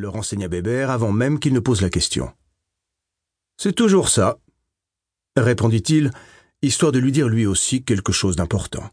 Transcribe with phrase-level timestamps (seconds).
[0.00, 2.32] le renseigna Bébert avant même qu'il ne pose la question.
[3.56, 4.38] C'est toujours ça,
[5.36, 6.10] répondit-il,
[6.62, 8.90] histoire de lui dire lui aussi quelque chose d'important.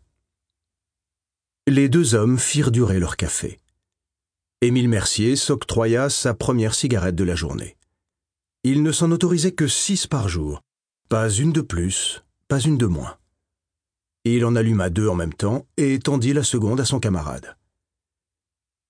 [1.67, 3.59] Les deux hommes firent durer leur café.
[4.61, 7.77] Émile Mercier s'octroya sa première cigarette de la journée.
[8.63, 10.61] Il ne s'en autorisait que six par jour,
[11.09, 13.17] pas une de plus, pas une de moins.
[14.25, 17.55] Il en alluma deux en même temps et tendit la seconde à son camarade.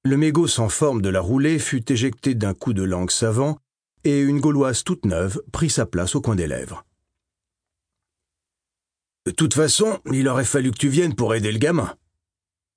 [0.03, 3.59] Le mégot sans forme de la roulée fut éjecté d'un coup de langue savant,
[4.03, 6.85] et une gauloise toute neuve prit sa place au coin des lèvres.
[9.25, 11.93] De toute façon, il aurait fallu que tu viennes pour aider le gamin,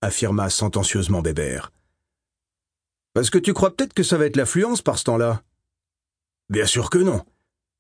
[0.01, 1.71] affirma sentencieusement Bébert.
[3.13, 5.43] Parce que tu crois peut-être que ça va être l'affluence par ce temps-là?
[6.49, 7.25] Bien sûr que non.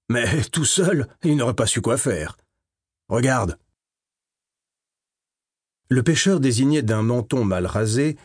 [0.09, 2.37] Mais tout seul, il n'aurait pas su quoi faire.
[3.09, 3.59] Regarde.
[5.89, 8.17] Le pêcheur désignait d'un menton mal rasé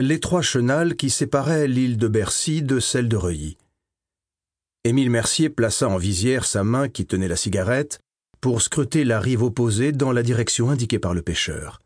[0.00, 3.56] l'étroit chenal qui séparait l'île de Bercy de celle de Reuilly.
[4.82, 8.00] Émile Mercier plaça en visière sa main qui tenait la cigarette
[8.40, 11.80] pour scruter la rive opposée dans la direction indiquée par le pêcheur.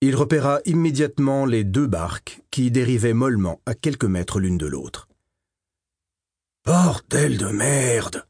[0.00, 5.08] Il repéra immédiatement les deux barques qui dérivaient mollement à quelques mètres l'une de l'autre.
[6.64, 8.24] Bordel de merde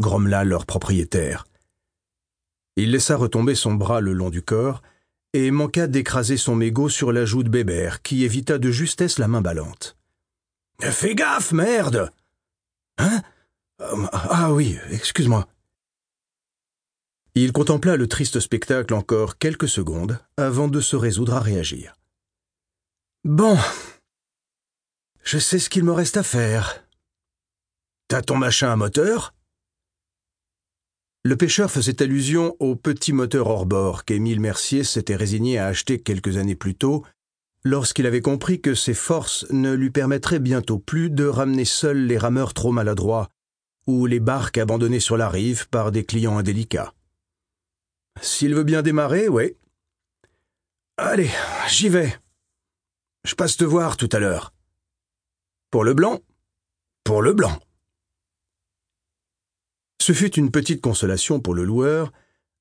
[0.00, 1.46] grommela leur propriétaire.
[2.76, 4.80] Il laissa retomber son bras le long du corps
[5.32, 9.28] et manqua d'écraser son mégot sur la joue de Bébert, qui évita de justesse la
[9.28, 9.96] main ballante.
[10.80, 12.10] Fais gaffe, merde
[12.98, 13.22] Hein?
[13.78, 15.48] Ah oui, excuse-moi.
[17.34, 21.94] Il contempla le triste spectacle encore quelques secondes avant de se résoudre à réagir.
[23.24, 23.56] Bon.
[25.22, 26.84] Je sais ce qu'il me reste à faire.
[28.08, 29.32] T'as ton machin à moteur?
[31.22, 36.00] Le pêcheur faisait allusion au petit moteur hors bord qu'Émile Mercier s'était résigné à acheter
[36.00, 37.04] quelques années plus tôt,
[37.62, 42.16] lorsqu'il avait compris que ses forces ne lui permettraient bientôt plus de ramener seuls les
[42.16, 43.28] rameurs trop maladroits
[43.86, 46.94] ou les barques abandonnées sur la rive par des clients indélicats.
[48.22, 49.56] S'il veut bien démarrer, oui.
[50.96, 51.30] Allez,
[51.68, 52.14] j'y vais.
[53.24, 54.54] Je passe te voir tout à l'heure.
[55.70, 56.20] Pour le blanc
[57.04, 57.58] Pour le blanc.
[60.00, 62.12] Ce fut une petite consolation pour le loueur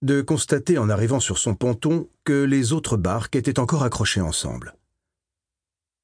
[0.01, 4.75] de constater en arrivant sur son ponton que les autres barques étaient encore accrochées ensemble.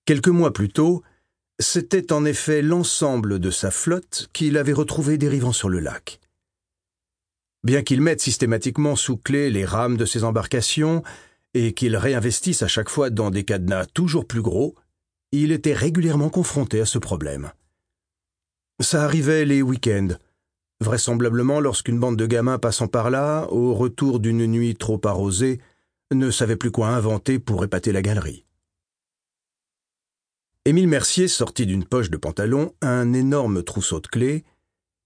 [0.06, 1.04] Quelques mois plus tôt,
[1.60, 6.20] c'était en effet l'ensemble de sa flotte qu'il avait retrouvé dérivant sur le lac.
[7.64, 11.04] Bien qu'il mette systématiquement sous clé les rames de ses embarcations
[11.54, 14.76] et qu'il réinvestisse à chaque fois dans des cadenas toujours plus gros,
[15.32, 17.52] il était régulièrement confronté à ce problème.
[18.82, 20.16] Ça arrivait les week-ends,
[20.86, 25.60] vraisemblablement lorsqu'une bande de gamins passant par là, au retour d'une nuit trop arrosée,
[26.14, 28.46] ne savait plus quoi inventer pour épater la galerie.
[30.64, 34.46] Émile Mercier sortit d'une poche de pantalon un énorme trousseau de clés,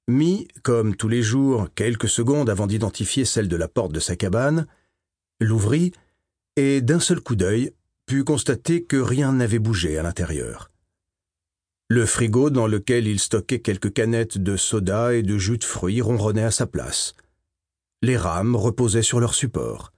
[0.07, 4.15] mit, comme tous les jours, quelques secondes avant d'identifier celle de la porte de sa
[4.15, 4.67] cabane,
[5.39, 5.93] l'ouvrit,
[6.55, 7.73] et d'un seul coup d'œil
[8.05, 10.68] put constater que rien n'avait bougé à l'intérieur.
[11.91, 16.01] Le frigo dans lequel il stockait quelques canettes de soda et de jus de fruits
[16.01, 17.15] ronronnait à sa place.
[18.03, 19.91] Les rames reposaient sur leur support.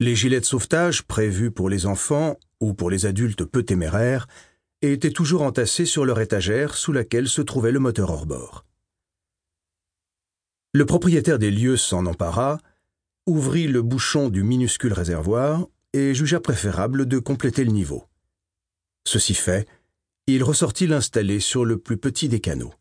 [0.00, 4.26] Les gilets de sauvetage prévus pour les enfants ou pour les adultes peu téméraires
[4.80, 8.64] étaient toujours entassés sur leur étagère sous laquelle se trouvait le moteur hors bord.
[10.72, 12.58] Le propriétaire des lieux s'en empara,
[13.26, 18.04] ouvrit le bouchon du minuscule réservoir et jugea préférable de compléter le niveau.
[19.06, 19.68] Ceci fait,
[20.26, 22.74] il ressortit l'installer sur le plus petit des canaux.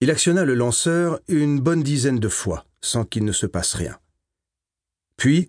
[0.00, 3.98] Il actionna le lanceur une bonne dizaine de fois, sans qu'il ne se passe rien.
[5.16, 5.48] Puis,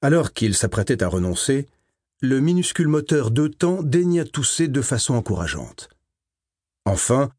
[0.00, 1.66] alors qu'il s'apprêtait à renoncer,
[2.20, 5.90] le minuscule moteur deux temps daigna tousser de façon encourageante.
[6.84, 7.30] Enfin,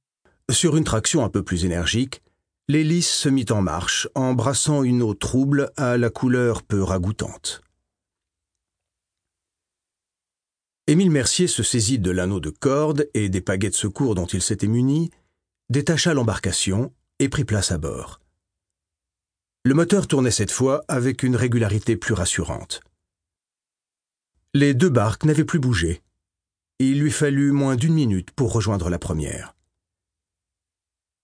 [0.52, 2.22] sur une traction un peu plus énergique,
[2.68, 7.63] l'hélice se mit en marche, embrassant une eau trouble à la couleur peu ragoûtante.
[10.86, 14.42] Émile Mercier se saisit de l'anneau de corde et des pagaies de secours dont il
[14.42, 15.12] s'était muni,
[15.70, 18.20] détacha l'embarcation et prit place à bord.
[19.64, 22.82] Le moteur tournait cette fois avec une régularité plus rassurante.
[24.54, 26.02] Les deux barques n'avaient plus bougé.
[26.80, 29.56] Il lui fallut moins d'une minute pour rejoindre la première.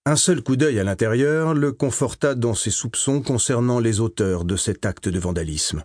[0.05, 4.55] Un seul coup d'œil à l'intérieur le conforta dans ses soupçons concernant les auteurs de
[4.55, 5.83] cet acte de vandalisme.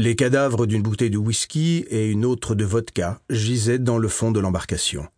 [0.00, 4.30] Les cadavres d'une bouteille de whisky et une autre de vodka gisaient dans le fond
[4.30, 5.08] de l'embarcation.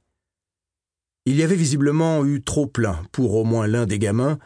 [1.26, 4.38] Il y avait visiblement eu trop plein pour au moins l'un des gamins,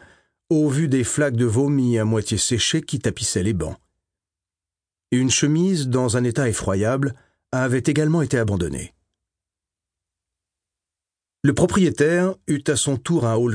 [0.49, 3.77] au vu des flaques de vomi à moitié séchées qui tapissaient les bancs.
[5.11, 7.15] Une chemise, dans un état effroyable,
[7.53, 8.93] avait également été abandonnée.
[11.43, 13.51] Le propriétaire eut à son tour un haut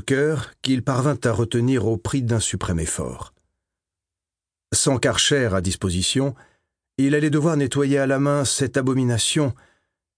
[0.63, 3.35] qu'il parvint à retenir au prix d'un suprême effort.
[4.73, 6.35] Sans Karcher à disposition,
[7.05, 9.55] il allait devoir nettoyer à la main cette abomination,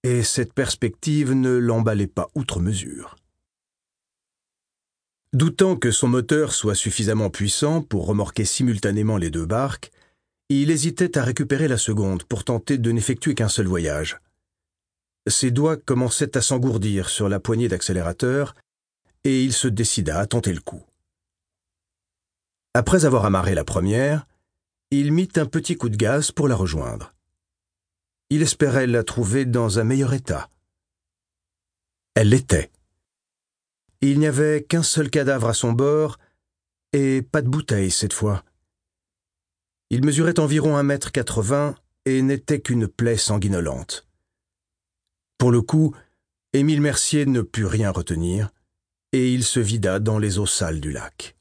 [0.03, 3.17] et cette perspective ne l'emballait pas outre mesure.
[5.33, 9.91] Doutant que son moteur soit suffisamment puissant pour remorquer simultanément les deux barques,
[10.49, 14.19] il hésitait à récupérer la seconde pour tenter de n'effectuer qu'un seul voyage.
[15.27, 18.55] Ses doigts commençaient à s'engourdir sur la poignée d'accélérateur,
[19.25, 20.83] et il se décida à tenter le coup.
[22.75, 24.27] Après avoir amarré la première,
[24.99, 27.15] il mit un petit coup de gaz pour la rejoindre.
[28.29, 30.51] Il espérait la trouver dans un meilleur état.
[32.15, 32.71] Elle l'était.
[34.03, 36.19] Il n'y avait qu'un seul cadavre à son bord,
[36.93, 38.45] et pas de bouteille cette fois.
[39.89, 41.75] Il mesurait environ un mètre quatre-vingts
[42.05, 44.07] et n'était qu'une plaie sanguinolente.
[45.39, 45.97] Pour le coup,
[46.53, 48.51] Émile Mercier ne put rien retenir,
[49.13, 51.35] et il se vida dans les eaux sales du lac.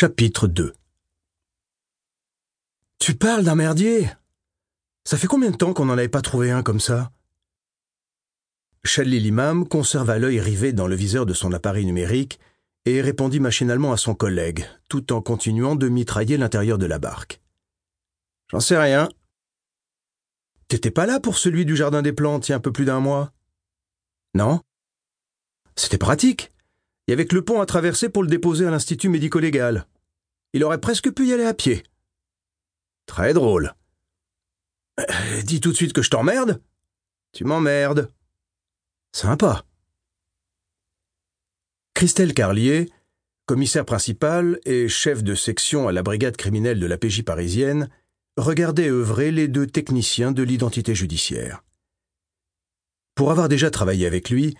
[0.00, 0.72] Chapitre 2
[2.98, 4.08] Tu parles d'un merdier
[5.04, 7.12] Ça fait combien de temps qu'on n'en avait pas trouvé un comme ça?
[8.82, 12.40] Chalil Imam conserva l'œil rivé dans le viseur de son appareil numérique
[12.86, 17.42] et répondit machinalement à son collègue, tout en continuant de mitrailler l'intérieur de la barque.
[18.50, 19.06] J'en sais rien.
[20.68, 22.86] T'étais pas là pour celui du Jardin des Plantes il y a un peu plus
[22.86, 23.34] d'un mois?
[24.32, 24.62] Non?
[25.76, 26.52] C'était pratique.
[27.10, 29.88] Il y avait que le pont à traverser pour le déposer à l'Institut médico-légal.
[30.52, 31.82] Il aurait presque pu y aller à pied.
[33.06, 33.74] Très drôle.
[35.00, 36.62] Euh, dis tout de suite que je t'emmerde
[37.32, 38.12] Tu m'emmerdes.
[39.10, 39.64] Sympa.
[41.94, 42.88] Christelle Carlier,
[43.44, 47.90] commissaire principal et chef de section à la brigade criminelle de la PJ parisienne,
[48.36, 51.64] regardait œuvrer les deux techniciens de l'identité judiciaire.
[53.16, 54.56] Pour avoir déjà travaillé avec lui,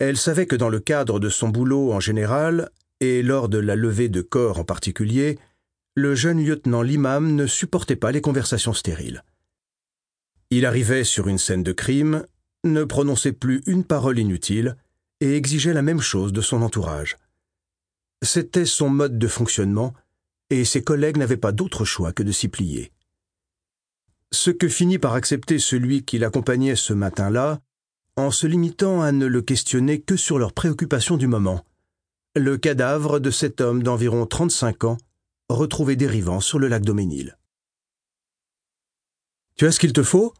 [0.00, 2.70] elle savait que dans le cadre de son boulot en général,
[3.00, 5.38] et lors de la levée de corps en particulier,
[5.94, 9.22] le jeune lieutenant Limam ne supportait pas les conversations stériles.
[10.50, 12.26] Il arrivait sur une scène de crime
[12.64, 14.76] ne prononçait plus une parole inutile
[15.20, 17.16] et exigeait la même chose de son entourage.
[18.22, 19.94] C'était son mode de fonctionnement,
[20.50, 22.92] et ses collègues n'avaient pas d'autre choix que de s'y plier.
[24.32, 27.60] Ce que finit par accepter celui qui l'accompagnait ce matin-là,
[28.16, 31.64] en se limitant à ne le questionner que sur leurs préoccupations du moment,
[32.36, 34.98] le cadavre de cet homme d'environ trente-cinq ans,
[35.48, 37.36] retrouvé dérivant sur le lac Doménil.
[39.56, 40.32] Tu as ce qu'il te faut?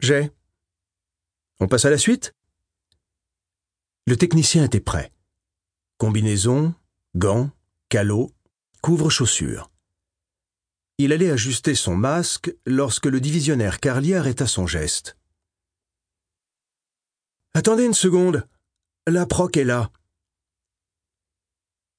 [0.00, 0.30] J'ai.
[1.60, 2.34] On passe à la suite?
[4.06, 5.12] Le technicien était prêt.
[5.98, 6.74] Combinaison,
[7.14, 7.50] gants,
[7.90, 8.30] calots,
[8.80, 9.70] couvre-chaussures.
[10.96, 15.16] Il allait ajuster son masque lorsque le divisionnaire Carlier arrêta son geste.
[17.52, 18.46] Attendez une seconde.
[19.08, 19.90] La proc est là.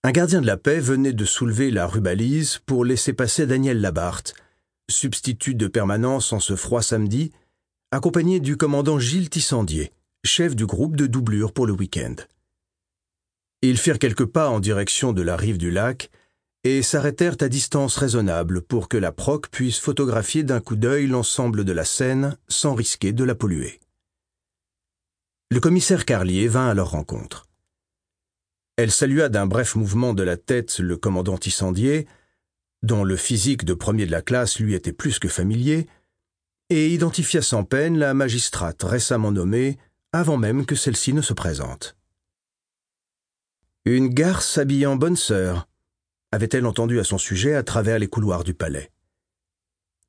[0.05, 4.33] Un gardien de la paix venait de soulever la rubalise pour laisser passer Daniel Labarthe,
[4.89, 7.31] substitut de permanence en ce froid samedi,
[7.91, 9.91] accompagné du commandant Gilles Tissandier,
[10.23, 12.15] chef du groupe de doublure pour le week-end.
[13.61, 16.11] Ils firent quelques pas en direction de la rive du lac
[16.63, 21.65] et s'arrêtèrent à distance raisonnable pour que la proc puisse photographier d'un coup d'œil l'ensemble
[21.65, 23.81] de la scène sans risquer de la polluer.
[25.51, 27.45] Le commissaire Carlier vint à leur rencontre.
[28.77, 32.07] Elle salua d'un bref mouvement de la tête le commandant Tissandier,
[32.83, 35.87] dont le physique de premier de la classe lui était plus que familier,
[36.69, 39.77] et identifia sans peine la magistrate récemment nommée
[40.13, 41.97] avant même que celle-ci ne se présente.
[43.83, 45.67] Une garce habillée en bonne sœur,
[46.31, 48.89] avait-elle entendu à son sujet à travers les couloirs du palais.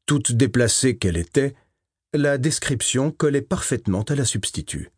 [0.06, 1.56] Toute déplacée qu'elle était,
[2.14, 4.92] la description collait parfaitement à la substitut.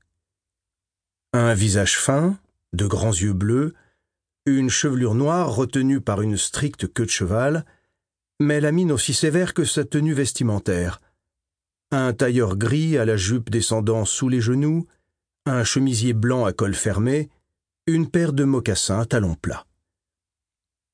[1.35, 2.39] Un visage fin,
[2.75, 3.75] de grands yeux bleus,
[4.47, 7.65] une chevelure noire retenue par une stricte queue de cheval,
[8.39, 11.01] mais la mine aussi sévère que sa tenue vestimentaire,
[11.91, 14.87] un tailleur gris à la jupe descendant sous les genoux,
[15.45, 17.31] un chemisier blanc à col fermé,
[17.89, 19.67] une paire de mocassins à talons plats.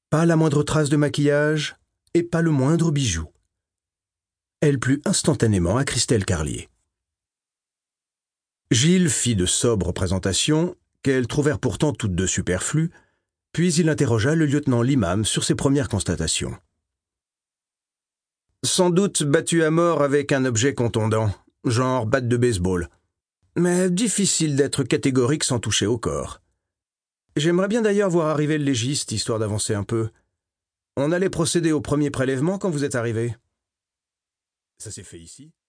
[0.08, 1.76] Pas la moindre trace de maquillage
[2.14, 3.28] et pas le moindre bijou.
[4.62, 6.70] Elle plut instantanément à Christelle Carlier.
[8.70, 12.90] Gilles fit de sobres présentations, qu'elles trouvèrent pourtant toutes deux superflues,
[13.52, 16.56] puis il interrogea le lieutenant Limam sur ses premières constatations
[18.62, 21.32] sans doute battu à mort avec un objet contondant,
[21.64, 22.88] genre batte de baseball.
[23.56, 26.40] Mais difficile d'être catégorique sans toucher au corps.
[27.36, 30.10] J'aimerais bien d'ailleurs voir arriver le légiste, histoire d'avancer un peu.
[30.96, 33.34] On allait procéder au premier prélèvement quand vous êtes arrivé.
[34.78, 35.52] Ça s'est fait ici